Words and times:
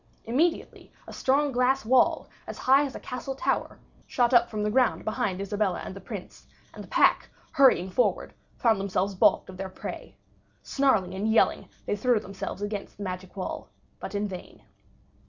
Immediately 0.25 0.91
a 1.07 1.13
strong 1.13 1.51
glass 1.51 1.85
wall, 1.85 2.27
as 2.47 2.57
high 2.57 2.85
as 2.87 2.95
a 2.95 2.99
castle 2.99 3.35
tower, 3.35 3.77
shot 4.07 4.33
up 4.33 4.49
from 4.49 4.63
the 4.63 4.71
ground 4.71 5.05
behind 5.05 5.39
Isabella 5.39 5.79
and 5.85 5.95
the 5.95 6.01
Prince; 6.01 6.47
and 6.73 6.83
the 6.83 6.87
pack, 6.87 7.29
hurrying 7.51 7.91
forward, 7.91 8.33
found 8.57 8.79
themselves 8.79 9.13
baulked 9.13 9.47
of 9.47 9.57
their 9.57 9.69
prey. 9.69 10.17
Snarling 10.63 11.13
and 11.13 11.31
yelling, 11.31 11.69
they 11.85 11.95
threw 11.95 12.19
themselves 12.19 12.63
against 12.63 12.97
the 12.97 13.03
magic 13.03 13.37
wall; 13.37 13.69
but 13.99 14.15
in 14.15 14.27
vain. 14.27 14.63